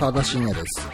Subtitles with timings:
[0.00, 0.88] どうも、沢田信也です。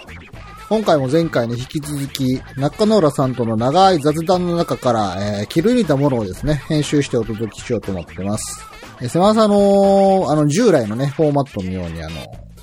[0.68, 8.64] 今回も前回に引き続き、中野浦さんとの長い雑談の中から、えー、切り抜いたものをですね、編集してお届けしようと思ってます。
[9.00, 12.14] えー、狭さの、あの、従来のね、フォーマットのように、あの、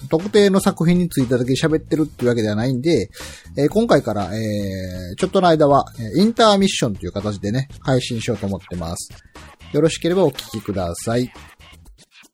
[0.09, 3.09] 特定の作品についてだけ喋ってるっていうわけではないんで、
[3.57, 9.11] えー今回から、えーちょっとの間は、インターミッションという形でね、配信しようと思ってます。
[9.73, 11.31] よろしければお聞きください。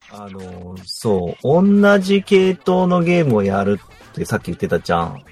[0.10, 3.80] あの、そう、同じ系統のゲームをやる
[4.18, 5.24] ってさっき言ってたじゃん。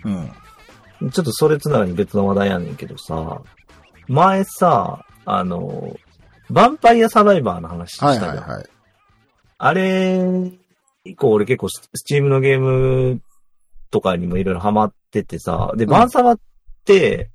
[1.02, 1.12] うん。
[1.12, 3.42] ちょっとそれつながりに別の話題やねんけどさ、
[4.08, 5.96] 前さ、あの、
[6.52, 8.36] ヴァンパイアサバイバーの話したはいじゃん。
[8.36, 8.66] はいはい。
[9.58, 10.22] あれ、
[11.04, 13.22] 以降俺結構ススチームのゲーム
[13.92, 16.40] とかにもいろいろハマっててさ、で、うんバンサバっ
[16.86, 17.32] て、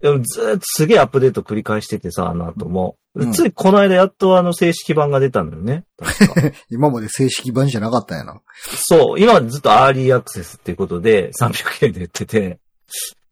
[0.00, 2.96] でもずーっとすげえアップデート繰り返しててさ、あの後も。
[3.18, 5.84] うんついこの間やっとあの正式版が出たんだよね。
[6.70, 8.40] 今まで正式版じゃなかったんやな。
[8.88, 12.58] そう、今までずっとアーリーアクセスっていうことで300円で売ってて、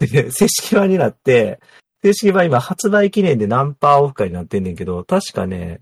[0.01, 1.61] で、正式版になって、
[2.03, 5.81] 正式版今発売記念でナンパーオフ会になってんねんけど、確かね、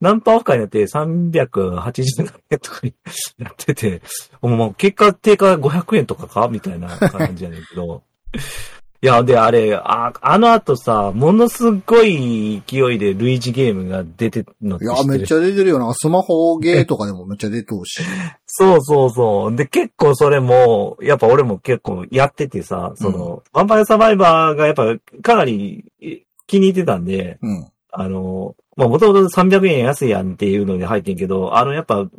[0.00, 2.94] ナンパーオフ会になって387円とかに
[3.38, 4.02] なってて、
[4.42, 8.02] もう結果定価500円とかかみたいな感じやねんけど。
[9.02, 15.94] いや、で、あれ、あ、あの後さ、ものすごい勢いで類似ゲームが出てるのっていや、めっちゃ出てるよな。
[15.94, 18.02] スマホゲーとかでもめっちゃ出てるし。
[18.44, 19.56] そうそうそう。
[19.56, 27.66] で、結構それも、やっぱ俺も結構やっててさ、その、ヴァンパイアサバイバーがやっぱかなりえ気に入ってたんで、うん。
[27.92, 32.10] あの、まあ、もともと300円安いやんっていうのに入ってんけど、あの、やっぱ、う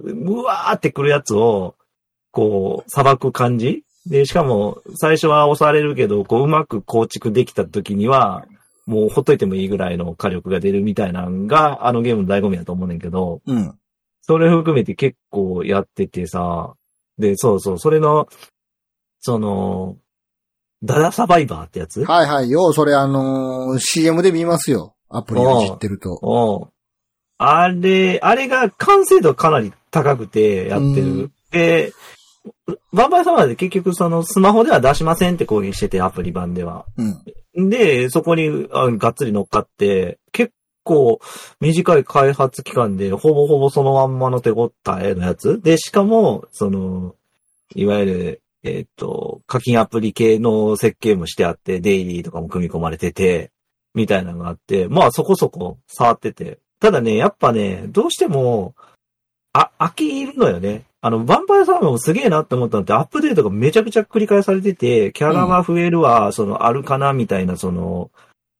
[0.42, 1.76] わーってくるやつを、
[2.32, 8.45] こう、裁く感じで、しかも、最初は押されるけど、こう、うまく構築できた時には、
[8.88, 13.78] もうほっといてもいいぐらいの火力が出るみたいなのが、あのゲームの醍醐味だと思うねんけど、うん。
[14.23, 16.73] それ含めて結構やっててさ、
[17.17, 18.28] で、そうそう、それの、
[19.19, 19.97] その、
[20.84, 22.03] ダダサバイバーってやつ？
[22.06, 22.50] はいはい。
[22.50, 24.95] よう、それあのー CM で見ますよ。
[25.09, 26.17] アプリを知ってると。
[26.23, 26.69] おう
[27.38, 31.31] あれ、あれが完成度かなり高くてやってうんる。
[31.51, 31.94] で、
[32.94, 36.85] バンバイサバで結局そのスマホでは出しませんって攻撃してて、アプリ版では。
[37.56, 37.69] うん。
[37.69, 40.53] で、そこにあがっつり乗っかって、結
[40.84, 41.19] 構
[41.59, 44.72] 短い開発期間で、ほぼほぼそのまんまの手応
[45.02, 45.62] えのやつ。
[45.62, 47.16] で、しかも、その、
[47.75, 53.52] いわゆる、えっ、と、課金アプリ系の設計もしてあって、デイリーとかも組み込まれてて、
[53.94, 56.59] みたいなのがあって、まあそこそこ触ってて。
[56.79, 58.75] ただね、やっぱね、どうしても、
[59.53, 60.84] あ、飽きるのよね。
[61.01, 68.11] あの、ヴァンパイアサーバーもすげえなって思ったのって、アップデートがめちゃくちゃ繰り返されてて、キャラが増えるわ、その、あるかなみたいな、その、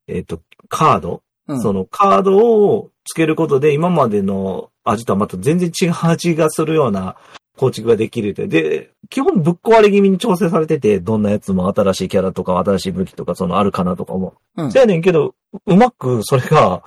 [0.07, 1.62] えっ、と、カード、うん。
[1.62, 7.16] そのカードをつけることで、今までの味とはまた全然違う味がするような
[7.57, 8.47] 構築ができるって。
[8.47, 14.35] で、基本ぶっ壊れ気味に調整されてて、どんなやつも新しいキャラとか新しい武器とか、そのあるかなとかも。
[14.57, 15.35] うんそやねんけど、
[15.66, 16.84] うまくそれが、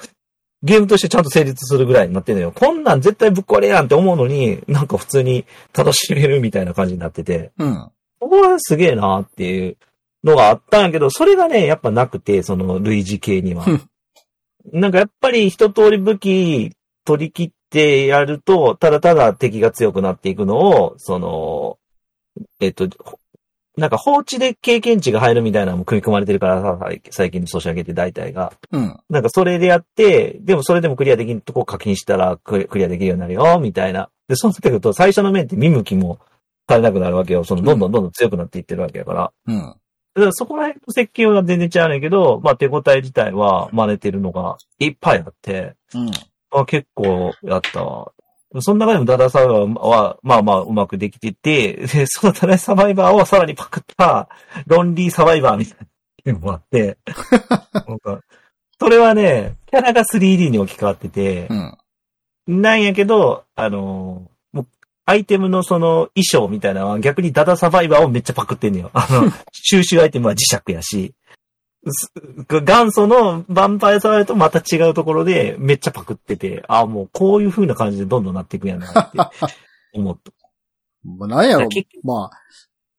[0.64, 2.50] ゲームとしてちゃんと成立するぐらいになってんのよ。
[2.50, 5.44] こんなん絶対ぶっ壊れやんって思うのに、なんか普通に
[5.76, 7.52] 楽しめるみたいな感じになってて。
[7.58, 7.91] うん。
[8.19, 9.76] ここはすげえなっていう
[10.25, 13.82] のがあったんやけど、それがね、やっぱなくて、その類似系にはうん。
[14.72, 16.72] なんかやっぱり一通り武器
[17.04, 21.78] 取り切ってやると、ただただ敵が強くなっていくのを、その、
[22.60, 23.19] えっと、ほ
[23.77, 28.53] なんか放置で経験値が入るみたいなのも組み込まれてるからさ、最最近のソシャゲって大体が。
[28.71, 28.97] うん。
[29.11, 34.11] なんかそれでやって、でもそれでもクリアできんとこ課金したらククリアできるようになるよ、みたいな。
[34.29, 36.21] で、そうなってくると最初の面って見向きも
[36.69, 37.43] されなくなるわけよ。
[37.43, 39.33] そのどんどんどんどん強くなっていってるわけやから。
[39.47, 39.57] うん。
[39.57, 46.11] だからそこら辺の設計は全然違うねんけど、まあ手応え自体は真似てるのがいっぱいあって、うん。
[46.53, 48.12] あ結構やったわ。
[48.60, 54.29] その中でもダダサバイバーは、まあまあうまくできてて、で、そのダダサバイバーをさらにパクった、
[54.67, 55.79] ロンリーサバイバーみたい
[56.25, 56.99] なのもあって、
[58.79, 62.62] それはね、キャラが 3D に置き換わっててう、ん。
[62.62, 64.67] なんやけど、あの、もう、
[65.06, 68.90] アイテムのその衣装みたいなのは逆にダダサバイバーをめっちゃパクってんのよ。
[68.93, 71.24] あの、 収集アイテムは磁石やし、す
[72.48, 79.19] 元祖のヴァンパイアサバイバーとまた違うところでめっちゃパクってて、あもうこういう風な感じでどんどんなっていくんやなって
[79.94, 80.32] 思った。
[81.04, 81.86] まあ、なんやろ結。
[82.02, 82.31] まあ、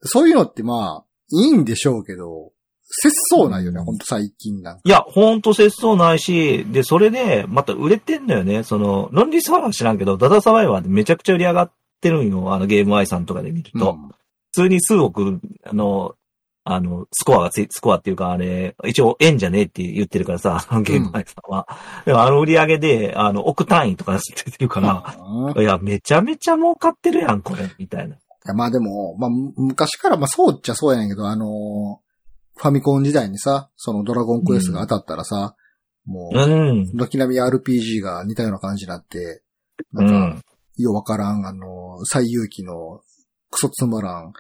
[0.02, 2.52] そういうのってまあ、いいんでしょうけど、
[2.88, 4.82] 節操ないよね、ほんと最近なんか。
[4.86, 8.64] いや、ほんと節操ないし、で、それで、また売れてんのよね。
[8.64, 12.54] その、ロンリーサバイバー知らんけど、ダダサバイバーでめちゃくちゃ売り上がってるんよ。
[12.54, 13.92] あの、ゲームアイさんとかで見ると。
[13.92, 14.16] うん
[14.56, 16.16] 普通に数億、あの、
[16.66, 21.68] あの、スコアがつい、スコアっていうか、あれ、一応円じゃねえって言ってるからさ、あのゲームマイさんは。
[22.06, 25.16] でもあの売り上げで、あの、億単位とか出てるから、
[25.62, 32.06] いや、めちゃめちゃ儲かってるやん、これ、みたいなや、まあでも、まあ、む昔から、まあそうっちゃそうやねんけど、あのー
[32.58, 35.58] ファミコン時代にさ、そのドラゴンクエストが当たったらさ、
[36.06, 36.92] もう、うん。
[36.96, 39.44] 軒並み RPG が似たような感じになって、
[39.92, 40.42] うなんか、ん。
[40.78, 43.02] ようわからん、あの、最有機の
[43.52, 44.32] クソつまらん、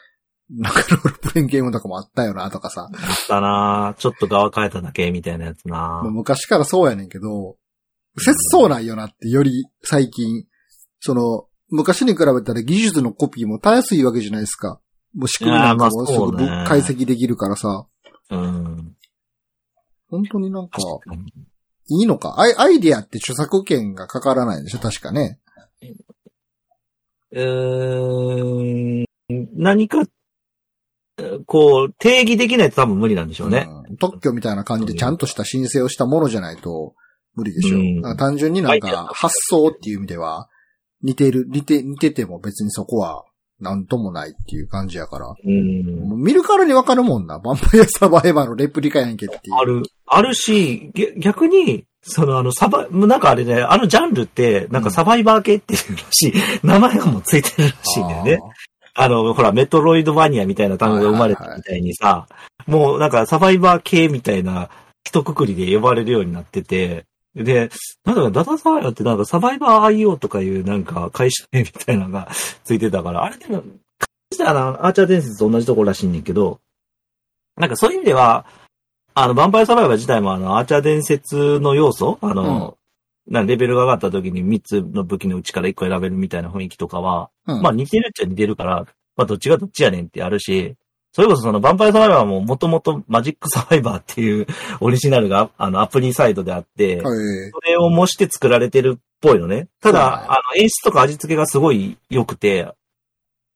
[0.49, 2.83] なんかロールプレインゲームとかもあったよな、とかさ。
[2.83, 2.91] あっ
[3.27, 7.57] たなちょっと側変えただけみたいなやつな昔からそうやねんけど、
[8.17, 10.45] 切そうなんよなって、より最近、
[10.99, 14.79] その、昔に比べたら技術のコピーもたやすいわけじゃないですか。
[15.15, 17.87] もう仕組みなんかもすぐ解析できるからさ、
[18.29, 18.95] うん。
[20.09, 20.77] 本当になんか、
[21.87, 22.39] いいのか？
[22.39, 24.79] アイアイディアって著作権がかからないんでしょ？
[24.79, 25.39] 確かね。
[27.31, 29.05] うーん。
[29.53, 30.03] 何か、
[31.45, 33.67] こう、定義できないと多分無理なんでしょうね。
[33.69, 36.95] うん特許みたいな感じでちゃんとした申請をしたものじゃないと
[37.35, 37.77] 無理でしょ。
[37.77, 40.49] うんだから単純になんか発想っていう意味では
[41.01, 43.23] 似てる、似て、似てても別にそこは
[43.59, 45.27] なんともないっていう感じやから。
[45.27, 46.21] うん。
[46.21, 47.37] 見るからにわかるもんな。
[47.37, 49.55] ヴァンパイアサバイバーのレプリカやんけっていう。
[49.55, 56.33] ある、あるし、げ逆に、そのあの、サバ、なんかあれね、あのジャンルって、なんかサバイバー系っていうらしい、
[56.63, 58.39] 名前がもうついてるらしいんだよね。
[58.97, 62.27] あの、ほら、メトロイドバニアみたいな単語が生まれたみたいにさ、
[62.65, 64.69] もうなんかサバイバー系みたいな
[65.03, 67.05] 一括りで呼ばれるようになってて、
[67.35, 67.69] で、
[68.05, 72.29] なんだかダタサバイバーってなんかサバイバー IO とかいうなんか会社名みたいなのが
[72.63, 73.63] ついてたから、あれでも、
[74.45, 76.61] あの、アーチャー伝説と同じところらしいんだけど、
[77.57, 78.45] なんかそういう意味では、
[79.13, 82.77] あの、ヴァンパイアサバイバー自体もあの、アーチャー伝説の要素あの、
[83.27, 88.85] なんレベルが上がった時に3つの武器のうちから1個選べるみたいな雰囲気とかは、うんまあ似てるっちゃ似てるから、
[89.15, 90.75] まあどっちがどっちやねんってあるし、
[91.15, 94.47] それこそそのヴァンパイアサバイバーももともとマジックサバイバーっていう
[94.81, 97.51] オリジナルがあのアプリサイトであって、はい。
[97.51, 99.69] それを模して作られてるっぽいのね。
[99.81, 102.67] ただ、あの演出とか味付けがすごい良くて、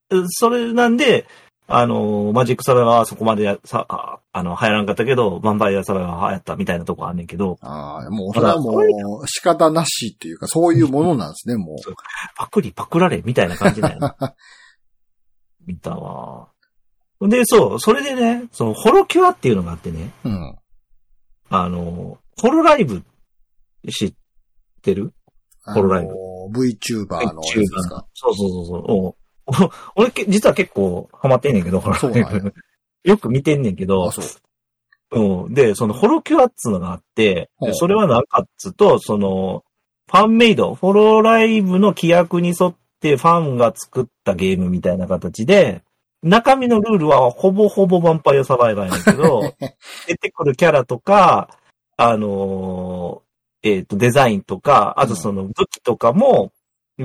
[0.09, 1.25] うそれなんで、
[1.71, 11.75] あの、マジックサバイバーはそこまでやさああの流行らんかったけど、ヴァンパイアサバイバーは流行ったみたいなとこあんねんけど、ああ、もうそれはもう仕方なしっていうか、そういうものなんですね、もう。
[12.35, 14.09] パクリパクられみたいな感じだよね。
[15.67, 16.47] 見たわ。
[17.21, 20.55] で、そう、それでね、その、ホロキュアっていうのがあってね、うん。
[21.49, 23.03] あの、ホロライブ
[23.91, 24.13] 知っ
[24.81, 25.13] てる？
[25.65, 26.13] ホロライブ
[26.59, 28.07] VTuber のやつですか？
[28.13, 29.15] そうそうそうそうお。
[29.95, 32.53] 俺、け実は結構ハマってんねんけど、ホロブ。
[33.03, 34.11] よく見てんねんけど
[35.11, 35.19] う。
[35.19, 35.53] うん。
[35.53, 39.63] で、そのホロキュアっつうのがあって、それは何かっつうと、その、
[40.11, 45.83] ファンメイド、ホロライブの規約に沿ってファンが作ったゲームみたいな形で、
[46.21, 49.53] 中身のルールはほぼほぼヴァンパイアサバイバーやけど、
[50.07, 51.57] 出てくるキャラとか、
[51.95, 53.29] あのー
[53.61, 56.51] えっ、と、デザインとか、あとその武器とかも、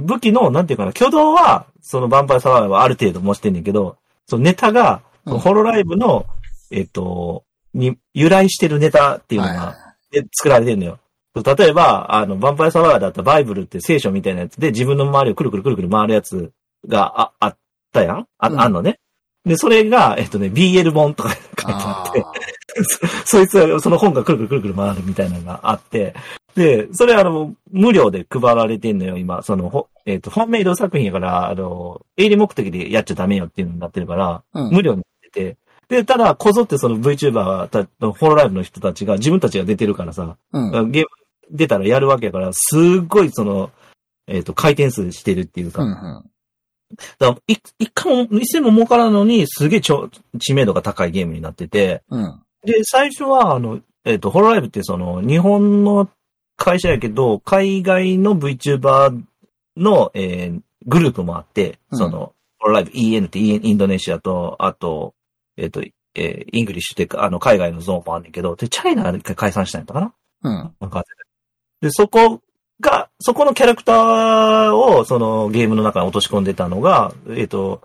[0.00, 3.96] 武器の、なんていうかな、挙動は、そのヴァンパイアサバイバーはある程度模してんねんけど、
[4.26, 5.38] そのネタが、うん。
[5.38, 6.26] ホロライブの、
[6.70, 9.76] えっ、と、に由来してるネタっていうのはいが、
[10.10, 10.98] で作られてるのよ。
[11.34, 16.52] 例えば、あの、ヴァンパイアサバイバーだったらバイブルって聖書みたいなやつで自分の周りをくるくるくるくる回るやつ
[16.86, 17.56] がああっ
[17.92, 18.26] たやん？
[18.38, 18.60] あ,、うん。
[18.60, 19.00] あんのね？
[19.44, 22.32] で、それが、えっとね、BL 本とか書いてあって、あ
[23.26, 26.14] そいつは、その本がくるくるくるくる回るみたいなのがあって、
[26.54, 29.42] で、それあの、無料で配られてんのよ、今。
[29.42, 35.56] その、ほえっ、と、ファンメイド作品やから、あの、営利目的でやっちゃダメよっていうのになってるから、ーうん無料になってて、
[35.88, 40.90] で、ただ、こぞってその VTuber た、ホロライブの人たちが自分たちが出てるからさ、うん。
[40.90, 41.08] ゲーム
[41.50, 43.70] 出たらやるわけやから、すっごいその、
[44.26, 45.94] えっ、と、回転数してるっていうか、うん。
[47.18, 50.08] だからい一回も、一銭も儲からんのに、すげえちょ
[50.38, 52.40] 知名度が高いゲームになってて、うん。
[52.64, 56.08] で、最初は、あの、えっ、と、ホロライブってその、日本の
[56.56, 59.22] 会社やけど、海外の VTuber
[59.76, 65.14] の、えーグループもあって、うんその、ホロライブ EN ってインインドネシアと、あと、
[65.56, 65.82] えっ、と、
[66.14, 70.14] えーイングリッシュっていうか、あの、海外のゾーンもあんねんけど、で、チャイナが解散したんやったかな？
[70.42, 70.74] うん。
[71.80, 72.42] で、そこ
[72.80, 77.82] が、そこのキャラクターを、そのゲームの中に落とし込んでたのが、えっ、と、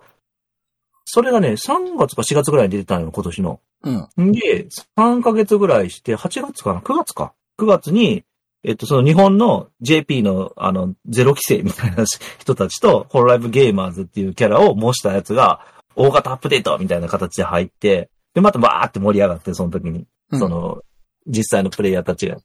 [1.06, 3.60] それがね、3月か4月ぐらいに出てたのよ、今年の。
[3.82, 4.32] うん。
[4.32, 7.32] で、3ヶ月ぐらいして、8月かな ?9 月か。
[7.58, 8.24] 9月に、
[8.62, 12.04] えっと、その日本の JP の、あの、ゼロ規制みたいな
[12.38, 15.60] 人たちと、ホロライブゲーマーズっていうキャラを模したやつが、
[15.94, 20.06] 大型アップデートみたいな形で入って、で、またバーって盛り上がって、その時に。
[20.32, 20.82] うんその、
[21.26, 22.36] 実際のプレイヤーたちが。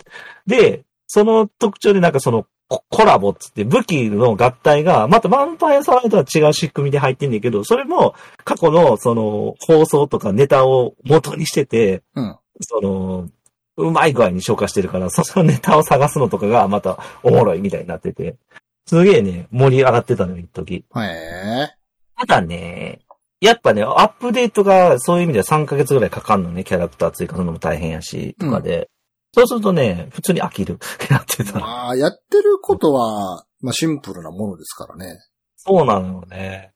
[0.47, 12.37] で、その特徴でなんかそのココラボっつって武器の合体が、またヴァンパイアサワーとは違う仕組みで入ってんねんけど、それも過去のその放送とかネタを元にしてて、うん。
[12.61, 13.29] その、
[13.77, 18.37] うまい具合に消化してるから、そのネタを探すのとかがまたおもろいみたいになってて、
[18.85, 20.75] すげえね、盛り上がってたのよ、一時。
[20.75, 21.75] へえ。
[22.17, 22.99] ただね、
[23.41, 28.89] やっぱね、アップデートがそういう意味では3ヶ月ぐらいかかんのね、キャラクター追加するのも大変やし、とかで。
[29.33, 30.79] そうするとね、普通に飽きる。
[31.11, 31.65] やってたら。
[31.65, 35.19] まあ、やってることは、まあシンプルなものですからね。
[35.57, 36.71] そうなのよね。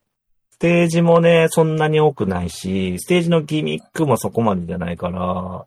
[0.51, 5.65] ステージもね、そんなに多くないし、ステージのギミックもそこまでじゃないから、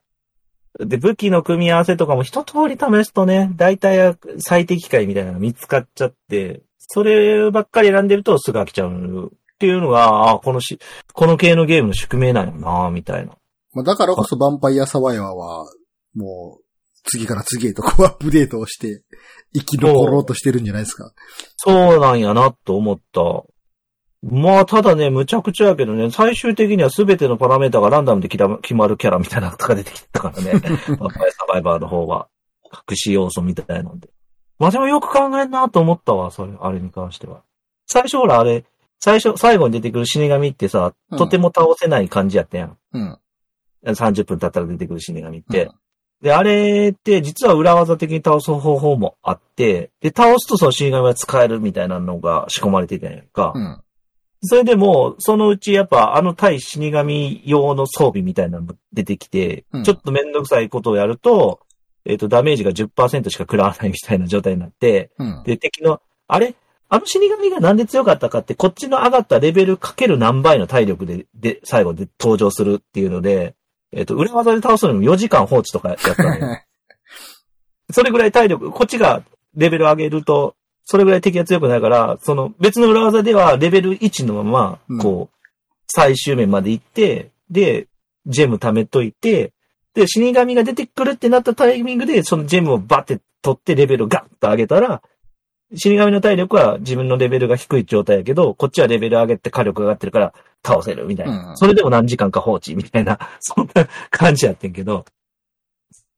[0.81, 8.91] で、武器の組み合わせとかも一通り試すとね、大体最適解みたいなのが見つかっちゃって、そればっかり選んでるとすぐ飽きちゃう
[9.27, 10.79] っていうのが、あこのし、
[11.13, 13.33] この系のゲームの宿命なんよなみたいな。
[13.75, 15.67] まあだからこそヴァンパイアサバイバーは、
[16.15, 16.65] もう、
[17.05, 19.03] 次から次へとこうアップデートをして、
[19.55, 21.13] 生き残ろうとしてるんじゃないですか。
[21.57, 23.21] そうなんやなと思った。
[24.23, 30.53] まあ、ただね、むちゃくちゃやけどね、最終的には全てのパラメータがランダムで決まるキャラみたいなのが出てきたからね。
[30.53, 32.29] バンパイアサバイバーの方は。
[32.89, 34.09] 隠し要素みたいなんで。
[34.59, 37.43] まあでもよく考えんなと思ったわ、それ、あれに関しては。
[37.87, 38.65] 最初ほらあれ、
[39.01, 42.79] 最初、最後に出てくる死神ってさ、うんとても倒せない感じやったやん。
[42.93, 43.19] うん。
[43.85, 45.71] 30分経ったら出てくる死神って。
[46.23, 53.53] で、あれって実は裏技的に倒す方法もあって、で、倒すとその死神が使えるみたいなのが仕込まれてたんやんか。
[53.57, 53.83] うん。
[54.45, 61.61] それでも、そのうちやっぱあの対死神用の装備みたいなのも出てきて、うんちょっとめんどくさいことをやると、
[62.05, 65.43] えっ、と、ダメージが10%しか食らわないみたいな状態になって、うん。
[65.45, 66.55] で、敵の、あれ？
[66.89, 73.55] あの死神がなんで強かったかって、こっちの上がったレベルかける何倍の体力で、で、最後で登場するっていうので、
[73.93, 76.59] えっ、と、裏技で倒すのにも4時間放置とかやったのよ。
[77.91, 79.23] それぐらい体力、こっちが
[79.55, 80.57] レベル上げると、
[80.93, 84.97] それぐらい敵が強くないから、その別の裏技ではレベル1のまうん。
[84.99, 85.49] ま、こう、
[85.87, 87.87] 最終面まで行って、で、
[88.27, 89.55] ジェム貯めといて、
[89.95, 95.01] で、死神が出てくるってなったタイミングで、そのジェムをバッて取ってレベルをガッと上げたら、
[95.75, 101.53] 死神の体力は自分のレベルが低い状態やけど、こっちはレベル上げて火力が上がってるから倒せるみたいな。
[101.53, 101.57] うん。
[101.57, 105.07] それでも何時間か放置みたいな、 そんな感じやってんけど、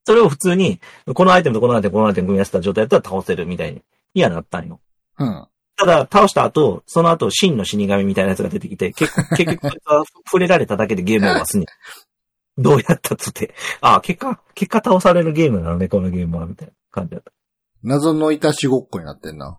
[0.04, 0.80] それを普通に、
[1.14, 3.80] このアイテムとこのアイテム、このアイテム組み合わせた状態だったら倒せるみたいに、
[4.14, 4.80] にはなったんよ。
[5.18, 5.46] うん。
[5.76, 9.68] ただ、倒した後、その後、真の死神みたいなやつが出てきて、結 結局、
[10.26, 11.66] 触れられただけでゲームを忘すね。
[12.56, 13.54] どうやったとて。
[13.80, 17.32] ああ、結果、結果倒されるゲームなのね、このゲームは、みたいな感じだった。
[17.82, 19.58] 謎のいたしごっこになってんな。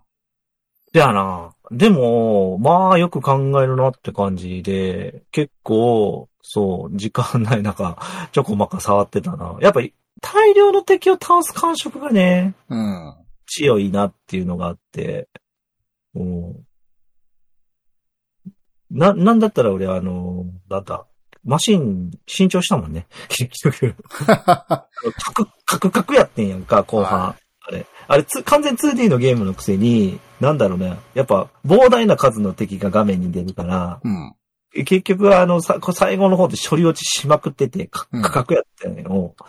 [0.94, 1.52] いやな。
[1.70, 7.98] でも、まあ、よく考えるなって感じで、結構、そう、時間ない中、
[8.32, 9.58] ちょこまか触ってたな。
[9.60, 13.14] やっぱり、大量の敵を倒す感触がね、うん。
[13.46, 15.28] 強いなっていうのがあって、
[16.14, 16.66] うん。
[18.90, 21.06] な、なんだったら俺あの、なんだ、
[21.44, 23.06] マシン、新調したもんね。
[23.28, 23.94] 結局。
[24.26, 24.88] カ
[25.34, 27.20] ク、カクカクやってんやんか、後半。
[27.20, 27.86] はあれ。
[28.08, 30.98] あれつ、完全 2D のゲームのくせに、なんだろうね。
[31.14, 34.34] やっぱ、膨大な数の敵が画面に出るから、うん。
[34.84, 39.34] 結局あの、最後の方で処理落ちしまくってて、カうんクカクやったんよ。
[39.34, 39.44] で、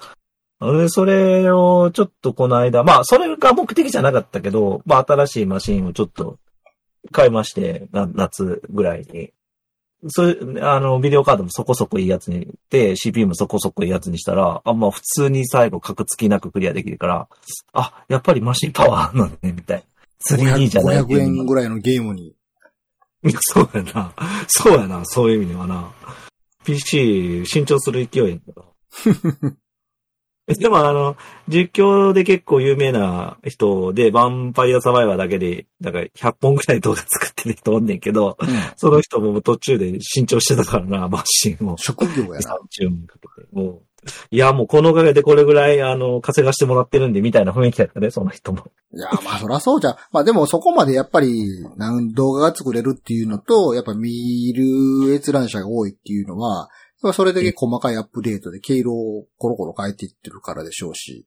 [0.60, 6.40] それを、ちょっとこの間、まあ、それが目的じゃなかったけど、まあ、新しいマシンをちょっと、
[7.12, 9.32] 買いまして、な夏ぐらいに。
[10.10, 17.28] それ、あの、ビデオカードもそこそこいいやつに、で、CPU もそこそこいいやつにしたら、あ、まあ、普通に最後、格付きなくクリアできるから、
[17.74, 19.84] あ、やっぱりマシンパワーあんのね、みたいな。
[20.38, 21.18] 3D じゃないって500い？
[21.18, 22.28] うのが円ぐらいのゲームに。
[22.28, 22.34] い
[23.30, 24.14] やそうやな。
[24.48, 25.06] そうやな。
[25.06, 25.92] そういう意味ではな。
[26.64, 28.74] PC、新調する勢いやけど。
[30.60, 31.18] でもあの、
[31.50, 38.38] 実況で結構有名な人で、ヴァンパイアサバイバーだけで、だから100本くらい動画作ってる人おんねんけど、
[38.78, 41.76] その人も途中で新調してたからな、マシンを。
[41.78, 42.58] 職業やな。
[42.80, 43.48] 30分かけて。
[43.52, 43.82] もう、
[44.32, 48.68] いや、もうこのおかげでこれぐらい、あの、稼がしてもらってるんで、みたいな雰囲気だったね、その人も。
[48.94, 49.96] いや、まあそらそうじゃん。
[50.12, 56.70] まあでもそこまでやっぱり、なん動画が作れるっていうのと、やっぱ見る閲覧者が多いっていうのは、
[57.14, 61.26] それだけ細かいアップデートで経路をコロコロ変えていってるからでしょうし。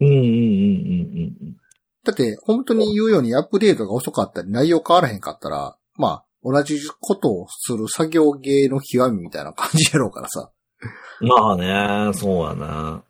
[0.00, 1.56] うんうんうんうんうん。
[2.04, 10.50] だって、本当に言うようにアップデートが遅かったり、内容変わらへんかったら、まあ、同じことをする作業芸の極みみたいな感じやろうからさ。
[11.20, 13.02] まあね、そうやな。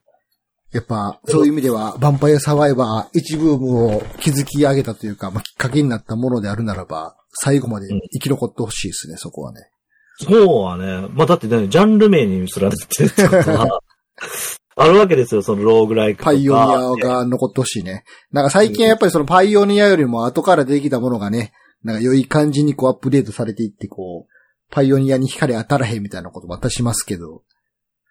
[0.73, 9.71] やっぱ、そういう意味では、ヴァンパイアサバイバー一ブームを築き上げたというか、まあ、きっかけになったものであるならば、最後まで生き残ってほしいですね、そこはね。
[10.19, 11.09] そうはね。
[11.13, 13.81] まあ、だってね、ジャンル名にすられてるってことは、
[14.79, 16.31] あるわけですよ、そのローグライクとか。
[16.31, 18.05] パイオニアが残ってほしいね。
[18.31, 24.33] なんか最近はやっぱりそのパイオニアよりも後からできたものがね、なんか良い感じにこうアップデートされていって、こう、
[24.71, 27.43] パイオニアに光当たらへんみたいなことも私しますけど。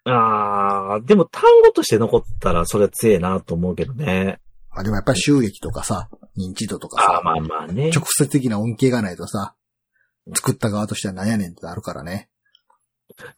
[0.04, 4.38] ああ、でも単語として残ったらそれは強いなと思うけどね。
[4.70, 6.08] まあでもやっぱり収益とかさ、
[6.38, 7.90] 認知度とかさ、ああ、まあまあね。
[7.94, 9.54] 直接的な恩恵がないとさ、
[10.34, 12.28] 作った側としてはなんやねんってあるからね。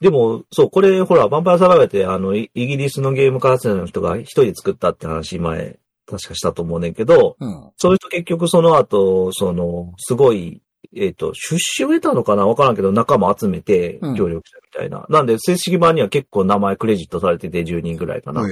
[0.01, 7.71] でも、そう、これ、ほら、ヴァンパイアサバイバーって、あの、イイギリスのゲーム開発者の人が一人で作ったって話前、確かしたと思うねんけど、うん。
[7.77, 10.63] そういう人結局その後、その、すごい、
[10.97, 12.47] えっ、と、出資を得たのかな？
[12.47, 15.07] わからんけど、仲間集めてうん協力したみたいな。
[15.11, 18.41] なんで、正式版には結構名前クレジットされてて10人ぐらいかな。
[18.41, 18.51] あの、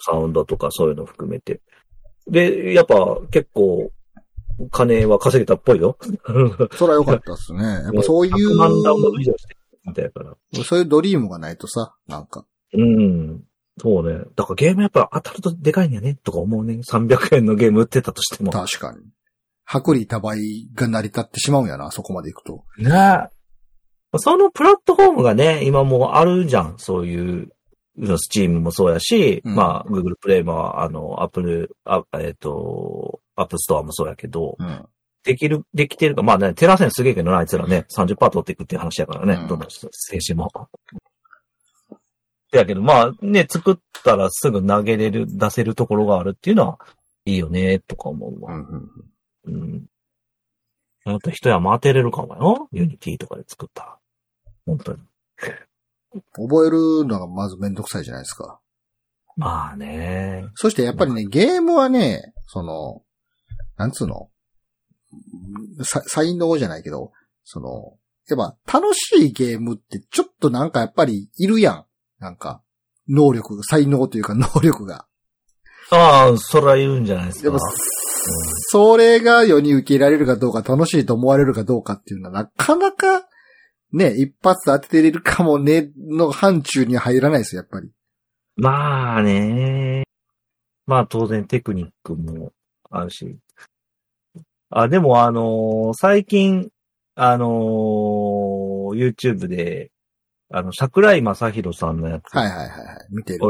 [0.00, 1.60] サウンドとかそういうの含めて。
[2.28, 2.96] で、やっぱ
[3.30, 3.90] 結構、
[4.70, 5.98] 金は稼げたっぽいよ。
[6.76, 7.62] それは良かったっすね。
[7.84, 10.64] やっぱそうい100万ダウンロード以う、上してるみたいだから。
[10.64, 12.46] そういうドリームがないとさ、なんか。
[12.72, 13.44] うん。
[13.78, 14.24] そうね。
[14.34, 16.80] だからゲームやっぱ当たるとでかいんやね、とか思うね。
[16.90, 18.50] 300円のゲーム売ってたとしても。
[18.50, 19.00] 確かに。
[19.72, 22.64] 薄利多売が成り立ってしまうんやな、そこまで行くと。
[22.78, 23.30] ね
[24.12, 24.18] え。
[24.18, 26.76] そのプラットフォームがね、今もうあるじゃん。
[26.78, 27.48] そういう、
[27.98, 34.86] Steam もそうやし、うんまあ、Google プレイも、あの、Apple、あえっ、と、App Store もそうやけど、うん。
[35.24, 40.50] できる、できてるか、まあね、テラセンすげえけどな、あいつらね、30%取っていくっていう話やからね、うんどんどん選手も。
[42.52, 46.78] やけど、まあね、作ったらすぐ投げれる、出せるところがあるっていうのは、
[47.24, 48.54] いいよね、とか思うわ。
[48.54, 48.90] うんうん
[49.46, 49.86] うん。
[51.04, 52.68] あと一山当てれるかもよ。
[52.72, 53.96] Unity とかで作ったら。
[54.64, 54.98] 本当に。
[56.32, 58.58] 覚えるのがまずめんどくさいじゃないですか。
[59.36, 60.46] まあね。
[60.54, 63.02] そしてやっぱりね、ゲームはね、その、
[63.76, 64.28] なんつうの？
[65.82, 67.12] さ才能じゃないけど、
[67.44, 67.96] その、
[68.28, 71.84] やっぱ楽しいゲームってちょっとなんかやっぱりいるやん。
[72.18, 72.62] なんか、
[73.08, 75.06] 能力、才能というか能力が。
[75.90, 77.60] ああ、そら言うんじゃないですかやっぱ。
[78.70, 83.28] それが世に受け入れられるかどうか、楽しいと思われるかどうかっていうのはなかなか、
[83.92, 87.92] ね、一発当てれるかもね、の範疇には入らないですよ、やっぱり。
[88.56, 90.02] まあね。
[90.86, 92.52] まあ当然テクニックも
[92.90, 93.38] あるし。
[94.70, 96.68] あ、でもあのー最近、
[97.14, 99.90] あのー YouTube で、
[100.50, 102.34] あの、桜井正宏さんのやつ。
[102.34, 103.06] はいはいはいはい。
[103.10, 103.40] 見てる。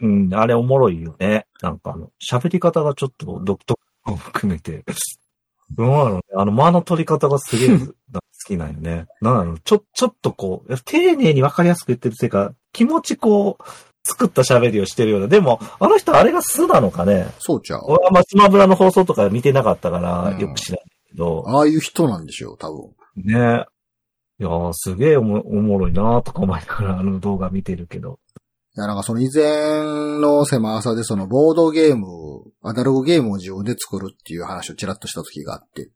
[0.00, 1.46] うん、あれおもろいよね。
[1.62, 4.84] なんかあの、喋り方がちょっと独特も含めて。
[5.70, 9.06] どうなのあの、間の取り方がすげえ 好きなんよね。
[9.20, 13.64] なんだろう、ちょ、ちょっとこう、丁寧にわかりやすく言ってるせいか、気持ちこう、
[14.06, 15.28] 作った喋りをしてるような。
[15.28, 17.26] でも、あの人あれが素なのかね。
[17.38, 17.84] そうちゃう。
[17.86, 22.92] 俺はまあ、スマブラの放送とか見てなかったから、うんよく知らないけど、ああいう人なんでしょう、多分。
[23.24, 23.64] ね。
[24.38, 28.18] いやー、すげえおもおもろいなとか思いながらあの動画見てるけど。
[28.76, 32.06] いや、なんかその以前の狭さでそのボードゲーム、
[32.62, 35.90] アナログゲームを自分で作るっていう話をちらっとした時があって、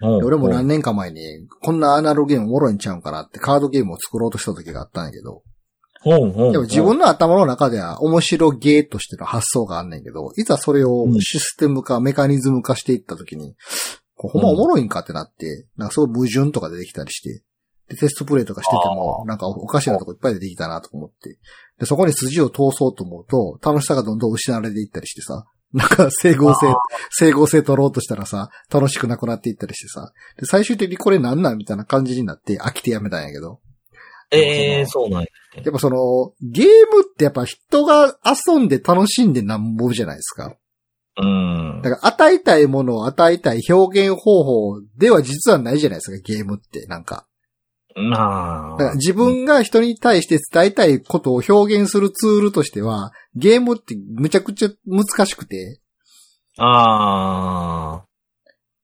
[0.00, 0.18] うん、うん。
[0.20, 1.20] で俺もうん何年か前に、
[1.62, 5.42] こんなアナログゲームおもろいんちゃうんかなってカードゲームを作ろうとした時があったんやけど、
[6.04, 6.48] うん、う。
[6.50, 6.52] ん。
[6.52, 13.54] でも自分の頭の中では面白ゲーとしての発想があんねんけど、いざそれをうんシステム化、メカニズム化していった時に、
[14.16, 17.42] これほんまおもろいんかってなって、なんかすごい矛盾とか出てきたりして、
[17.88, 21.38] で、テストプレイとかしてても、なんかおかしなとこいっぱい出てきたなと思って、
[21.78, 26.72] で、そこに筋を通そうと思うと、楽しさがどんどん失われていったりしてさ、なんか整合性
[27.10, 33.60] 整合性取ろうとしたらさ、楽しくなくなっていったりしてさ、で、最終的にこれなんなんみたいな感じになって飽きてやめたんやけど、
[34.30, 35.26] ええー、そうなんや。
[35.56, 40.56] やっぱその、ゲームってやっぱ人が遊んで楽しんでなんぼじゃないですか。
[41.16, 41.80] うん。
[41.82, 46.86] だから与えたいものを与えたい表現方法では実はないじゃないですか、ゲームって。
[46.86, 47.26] なんか。
[47.94, 48.76] まあ。
[48.78, 55.80] だから自分が人に対して伝えたいことを表現するツールとしては、ゲームってむちゃくちゃ難しくて、
[56.58, 58.04] ああ。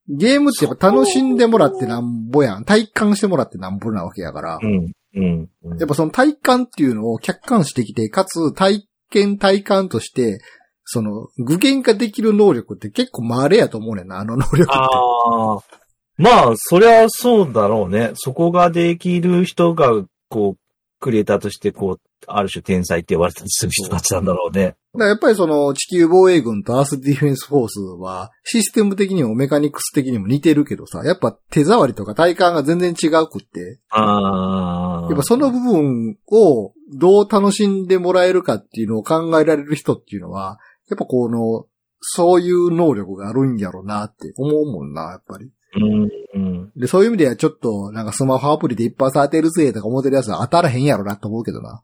[0.07, 2.65] ゲームってやっぱ楽しんでもらってなんぼやん。
[2.65, 4.59] 体感してもらってなんぼなわけやから。
[4.61, 4.91] うん。
[5.15, 5.49] うん。
[5.63, 10.39] うんやっぱその体感っていうのを客観視できて、かつ体験体感として、
[10.83, 14.71] その具現化できる能力って結構稀やと思うねんな、あの能力って。
[14.73, 15.81] ああ。
[16.17, 18.11] まあ、そりゃそうだろうね。
[18.15, 20.59] そこができる人が、こう、
[20.99, 24.75] クリエイターとして、こう、ある種天才って言われたりする人たちなんだろうね。
[24.97, 35.07] だやっぱりその地球防衛軍とアースディフェンスフォースはシステム的にもメカニクス的にも似てるけどさ、やっぱ手触りとか体感が全然違うくって、ああ。
[35.07, 41.65] やっぱその部分をどう楽しんでもらえるかっていうのを考えられる人っていうのは、やっぱこの、
[42.01, 45.51] そういう能力があるんやろうなって思うもんな、やっぱり。
[45.75, 46.09] うん。
[46.33, 46.71] うん。
[46.75, 51.81] で、そういう意味ではちょっと、なんかスマホアプリで一発当てるぜとか思ってるやつは当たらへんやろなと思うけどな。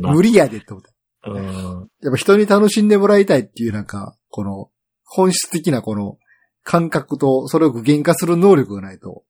[0.00, 0.90] 無理やでって思って。
[1.24, 1.88] うん。
[2.02, 4.70] やっぱ人に楽しんでもらいたいっていうなんか、この、
[5.04, 6.16] 本質的なこの
[6.62, 9.24] 感覚と、それを具現化する能力がないと、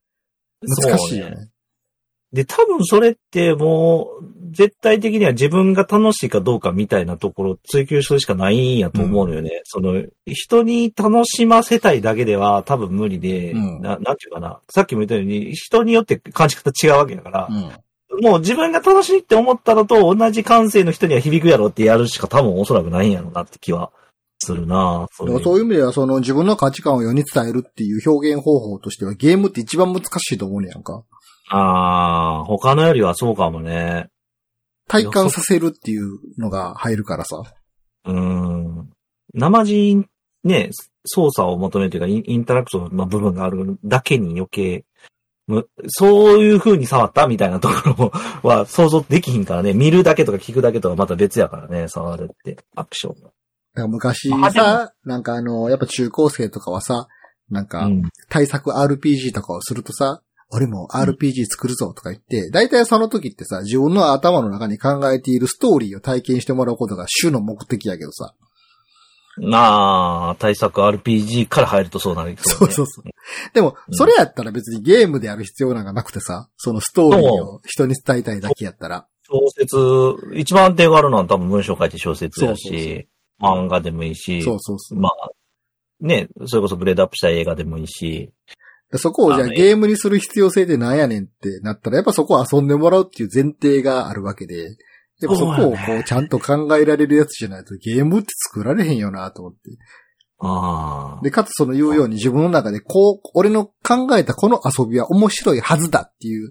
[0.63, 1.37] 難しいよね。
[1.37, 1.53] そう
[2.33, 9.61] で、多分それってもう、絶対的には自分が楽しいかどうかみたいなところを追求するしかないんやと思うのよね。
[9.65, 14.61] その、人に楽しませたいだけでは多分無理で、うんななんていうかな。
[14.71, 17.71] さっきも言ったように、人によって感じ方違うわけだから、うん。
[18.23, 23.91] もう自分が楽しいって思ったのと同じ感性の人には響くやろってやるしか多分おそらくないんやろうなって気は
[24.39, 31.05] するなそでもそういう意味では、その自分の価値観を世に伝えるっていう表現方法としては、ゲームって一番難しいと思うねやんか。
[31.49, 34.09] ああ、他のよりはそうかもね。
[34.89, 37.43] 体感させるっていうのが入るからさ。
[38.05, 38.91] うん。
[39.35, 40.07] 生地、
[40.45, 40.71] ね、
[41.05, 44.85] 操作を求めるというか、インインタラクションの部分があるだけに余計、む
[45.89, 48.13] そういう風に触ったみたいなとこ
[48.45, 49.73] ろは想像できひんからね。
[49.73, 53.89] 見るだけとか聞くだけとはまた別やからね、触るって、アクションが。
[53.89, 57.09] 昔さ、なんかあの、やっぱ中高生とかはさ、
[57.51, 58.03] なんかうん。
[58.29, 68.35] 対策 RPG とかをするとさ、俺も RPG 作るぞとか言って、大体その時ってさ、自分の頭の中に考えているストーリーを体験してもらうことが主の目的やけどさ。
[69.39, 72.57] まあ、対策 RPG から入るとそうなるけど、ね。
[72.57, 73.05] そうそうそう。
[73.55, 79.07] でも、それやったら別にゲームでやる必要なんかなくてさ、そのストーリーを人に伝えたいだけやったら。
[79.29, 79.77] 小説、
[80.35, 84.99] 一番手軽なのは多分文章書いて小説やし、そうそう漫画でもいいし、そうそうそう。
[84.99, 85.31] まあ、
[86.01, 88.31] ね、それこそブレードアップした映画でもいいし、
[88.91, 94.77] でそこをじゃあゲームにする必要性ってなんやねんってなったら、やっぱそこは遊んでもらうっていう前提があるわけで、
[95.27, 99.59] やっぱそこをこうちゃんと考えられるやつじゃないとゲームって作られへんよなと思って。
[100.39, 101.23] ああ。
[101.23, 106.51] で、かつその言うように自分の中でこう、俺の考えたこの遊びは面白いはずだっていう、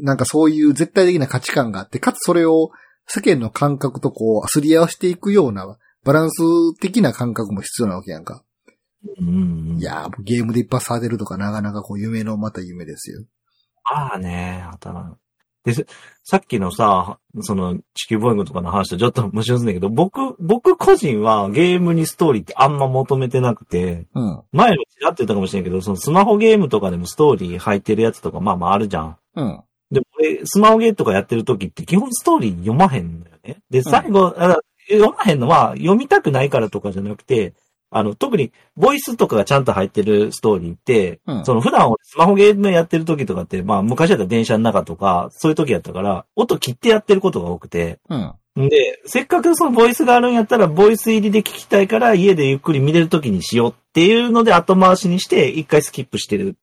[0.00, 2.70] なんかそういう絶対的な価値観があって、かつそれを
[3.06, 8.44] 世間の感覚とこう、すり合わせていくようなバランス的な感覚も必要なわけやんか。
[9.18, 13.24] うんうん、いやー、ゲームで一発当てるとかなかなかこう夢のまた夢ですよ。
[13.84, 15.16] ああね、頭。
[15.68, 15.84] で、さ
[16.24, 24.42] さっきのさ、その地球ボーイングとかの話とちょっと矛盾するんだけど、僕、僕個人はゲームにストーリーってあんま求めてなくて、うん。
[24.52, 29.16] 前もちらっと言ったかもしれんけど、そのスマホゲームとかでもストーリー入ってるやつとかまあまああるじゃん。
[29.36, 29.60] うん。
[29.90, 33.58] でも俺、スマホゲームとかやってる時って基本ストーリー読まへんのよね。
[33.70, 34.58] で、最後、あ
[34.90, 37.52] 読まへんのは読みたくないからとかじゃなくて、
[37.90, 48.34] あの、特に、ボイスとかがちゃんと入ってるストーリーって、うんその普段俺スマホゲームやってる時とかって、まあ昔だったら電車の中とか、そういう時やったから、音切ってやってることが多くて、うん。
[48.68, 56.56] で、せっかくそのボイスがあるんやったら、ボイス入りで聞きたいから、家でゆっくり見れる時にしようっていうので後回しにして、一回スキップしてる。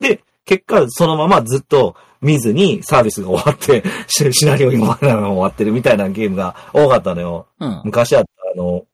[0.00, 7.46] で、結果、そのままずっと見ずにサービスが終わって、シ シナリオ今までのまま終わってるみたいなゲームが多かったのよ。
[7.58, 7.80] うん。
[7.84, 8.84] 昔あったあの、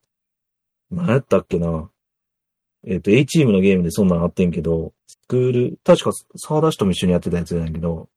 [0.91, 1.91] 何やったっけな。
[2.87, 8.09] えっ、と、A チームのゲームでそんなのあってんけど、スクール、確か沢田氏とも一緒にやってたやつなんやけど、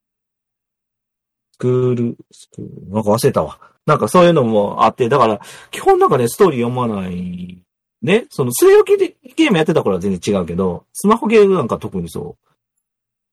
[1.53, 3.59] スクール、スクール、なんか忘れたわ。
[3.85, 7.63] なんかそういうのもあって、だから、基本なんかね、ストーリー読まない。
[8.01, 12.37] ね、その、据え置きでゲームやってた頃は全然違うけど、スマホゲームなんか特にそ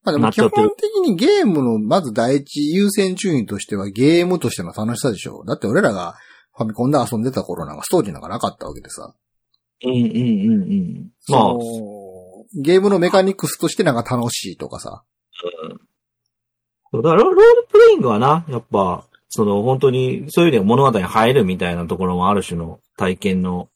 [0.06, 5.44] まあでも基本的にゲームのまず第一優先順位としてはゲームとしての楽しさでしょ。
[5.44, 6.14] だって俺らが
[6.54, 9.14] ファミコンで遊んでた頃なんかストーリーなんかなかったわけでさ。
[9.84, 9.88] う。
[9.88, 11.10] うんうんうんうん。
[11.28, 11.54] まあ、
[12.60, 15.04] ゲームのメカニクスとしてなんか楽しいとかさ。
[16.92, 23.68] そうだからロロールプレイングはな、やっぱ、その本当に、そういう意味では物語に入るみたいなところもある種の体験の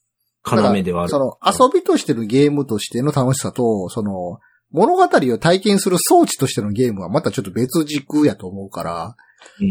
[0.47, 1.11] 要ではある。
[1.11, 4.39] その遊びとしてのゲームとしての楽しさと、その
[4.73, 9.17] 物語を体験する装置としてのゲームはまたちょっと別軸やと思うから、
[9.61, 9.71] うんう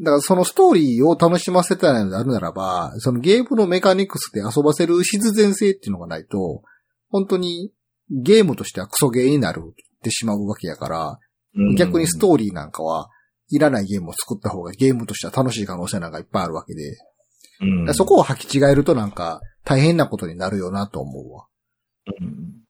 [0.00, 0.02] ん。
[0.02, 6.62] だからそのストーリーを楽しませたいのであるならば、そのゲームのメカニクスで遊ばせる必然性っていうのがないと、
[7.10, 7.72] 本当に
[8.10, 11.18] ゲームとしてはクソゲーになるってしまうわけやから、
[11.56, 13.08] うん逆にストーリーなんかは
[13.48, 16.96] いらないゲームを作った方がゲームとしては楽しい可能性なんかいっぱいあるわけで、
[17.60, 21.46] うんそこを履き違えるとなんか大変なことになるよなと思うわ。
[22.20, 22.64] うん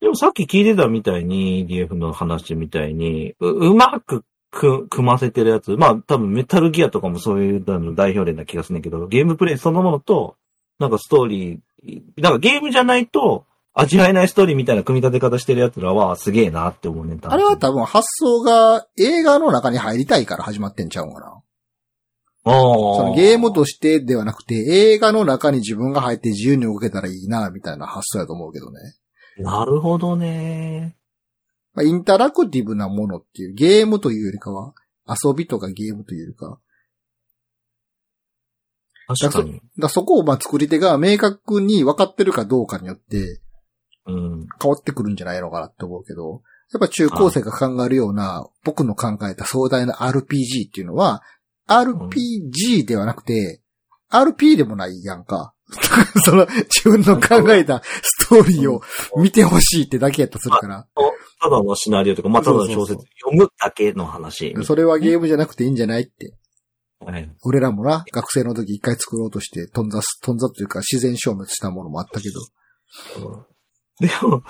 [0.00, 5.72] でもさっき聞いてたみたいに、DF の話みたいに、う、うまくく、組ませてるやつ。
[5.72, 10.36] まあ多分メタルギアとかもそういうの代表例な気がするんだけど、ゲームプレイそのものと、
[10.78, 17.16] なんかストーリー、なんかゲームじゃないと、味わえないストーリーみたいな組み立て方してるやつらはすげえなって思うね。
[17.22, 21.42] あれは多分発想が映画の中に入りたいから始まってんちゃうんかな。
[22.42, 28.80] そのゲームとしてではなくて映画の中に自分が入って自由に動けたらいいな、みたいな発想やと思うけどね。
[29.38, 30.96] なるほどね。
[31.74, 34.74] まあ、インタラクティブなものっていうゲームというよりかは
[35.06, 36.58] 遊びとかゲームというよりか。
[39.06, 39.60] 確かに。
[39.78, 43.40] だそこをまあ作り手が明確に分かってるかどうかによって
[44.06, 44.46] うん。
[44.60, 51.22] 変わってくるんじゃないのかなって思うけど、やっぱ中高生が考えるような僕の考えた壮大な RPG っていうのは、
[51.68, 53.60] RPG ではなくて、
[54.10, 55.54] RP でもないやんか。
[56.24, 58.82] その、自分の考えたストーリーを
[59.16, 60.86] 見てほしいってだけやったとするから。
[61.40, 64.54] ただのシナリオとか、まあ、ただの小説読むだけの話。
[64.62, 66.34] それはゲームじゃなくていいんじゃないって。
[67.04, 67.30] はい。
[67.44, 72.40] 俺らもな、学生の時一回作ろうとして、頓挫す、頓挫というか自然消滅したものもあったけど。
[74.00, 74.42] でも、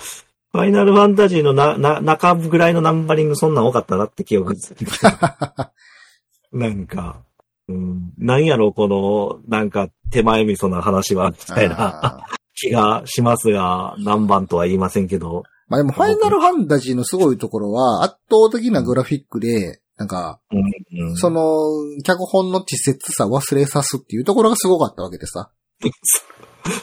[0.52, 4.86] ファイナルファンタジーのな、な、中ぐらいのナンバリングそんなん多かったなって記憶でする。
[6.52, 7.22] なんか、
[7.70, 15.44] うん、なんやろ、この、なんか手前味噌な話は、 みたいな気がしますが、何番とは言いませんけど。
[15.68, 21.42] まあでも、ファイナルファンタジーのすごいところは、圧倒的なグラフィックで、なんか、うんうん、その、
[22.02, 25.50] 脚本の稚拙さ忘れさすっていうところがすごかったわけでさ。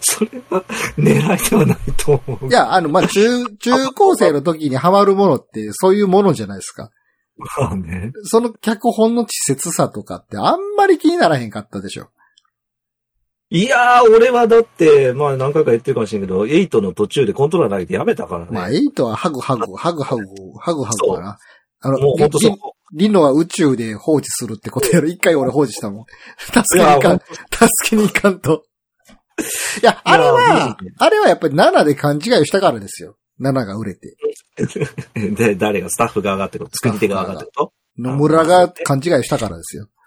[0.02, 0.64] それは
[0.98, 2.48] 狙いではないと思う。
[2.48, 6.90] いや、あの、まあ、中、中高生の時にハマるものって、そういうものじゃないですか。
[7.38, 8.12] まあね。
[8.24, 12.10] その脚本の稚拙さとかってあんまり気にならへんかったでしょ。
[13.50, 18.52] いやー、俺はだって、まあ何回か言ってるかもしれんけど、8の途中でコントローラー投げてやめたからね。
[18.52, 20.24] まあ、エイトはハグハグ、ハグハグ、
[20.60, 21.38] ハグハグかな。
[21.80, 22.76] あの、もうほんとそリこ。
[22.94, 25.08] リノは宇宙で放置するってことやろ。
[25.08, 26.06] 一回俺放置したもん。
[26.40, 28.64] 助けに行かん、助けに行かんと。
[29.82, 33.16] いや、あれは、あれはやっぱり7で勘違いをしたからですよ。
[33.40, 34.16] 7が売れて。
[35.16, 36.72] で、誰が、スタッフ側がってこと？
[36.74, 37.52] 作り手側がってこ
[37.98, 37.98] と？
[37.98, 39.88] 野村が勘違いしたからですよ。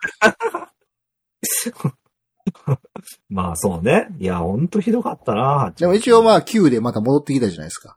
[3.29, 4.09] まあそうね。
[4.19, 5.73] いや、ほんとひどかったな。
[5.77, 7.97] でも一応まあ9でまた戻ってきたじゃないですか。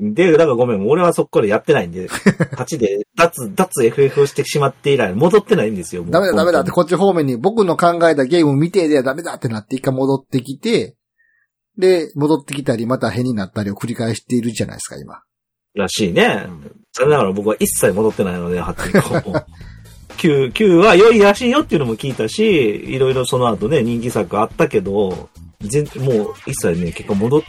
[0.00, 2.08] で、だからごめん、俺はそっからやってないんで、
[2.56, 6.04] 8で、脱、脱 FF をしてしまって以来、戻ってないんですよ。
[6.04, 10.96] ダメだダメだって本こっち方面に僕の考えたゲーム見てではダメだってなって一回戻ってきて、
[11.78, 15.22] で、戻ってきたりまた変になったりを繰り返しているじゃないですか、今。
[15.74, 16.46] らしいね。
[16.92, 19.44] 残念ながら僕は一切戻ってないので、8以降。
[20.16, 25.28] 9、9は良いらしいよっていうのも聞いたし、いろいろその後ね、人気作あったけど、
[25.60, 27.42] 全もう一切ね、結果戻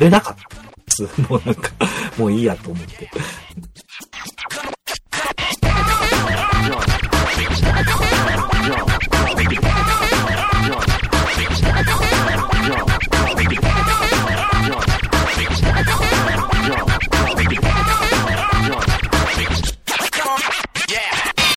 [0.00, 0.66] れなかった。
[1.28, 1.70] もうなんか、
[2.16, 3.10] もういいやと思って。